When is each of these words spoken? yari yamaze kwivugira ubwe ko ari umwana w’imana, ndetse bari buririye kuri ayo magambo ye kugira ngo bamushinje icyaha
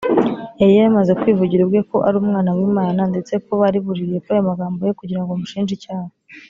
yari 0.59 0.73
yamaze 0.79 1.11
kwivugira 1.21 1.61
ubwe 1.63 1.81
ko 1.89 1.97
ari 2.07 2.15
umwana 2.21 2.49
w’imana, 2.57 3.01
ndetse 3.11 3.33
bari 3.61 3.77
buririye 3.85 4.19
kuri 4.23 4.35
ayo 4.37 4.45
magambo 4.51 4.79
ye 4.87 4.93
kugira 4.99 5.19
ngo 5.21 5.29
bamushinje 5.33 5.73
icyaha 5.75 6.11